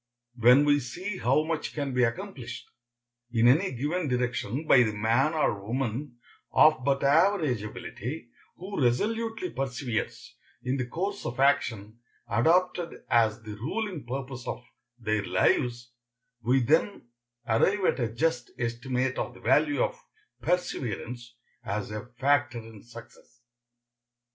[0.35, 2.67] When we see how much can be accomplished
[3.31, 6.17] in any given direction by the man or woman
[6.51, 13.53] of but average ability who resolutely perseveres in the course of action adopted as the
[13.55, 14.63] ruling purpose of
[14.97, 15.91] their lives,
[16.41, 17.07] we then
[17.47, 20.03] arrive at a just estimate of the value of
[20.41, 23.41] perseverance as a factor in success.